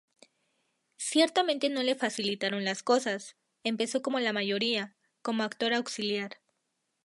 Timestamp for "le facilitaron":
1.83-2.65